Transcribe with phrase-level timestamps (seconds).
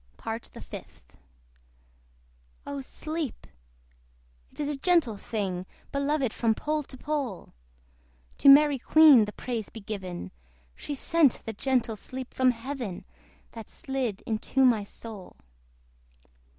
[0.17, 1.15] PART THE FIFTH.
[2.65, 3.45] Oh sleep!
[4.51, 7.53] it is a gentle thing, Beloved from pole to pole!
[8.39, 10.31] To Mary Queen the praise be given!
[10.73, 13.05] She sent the gentle sleep from Heaven,
[13.51, 15.35] That slid into my soul.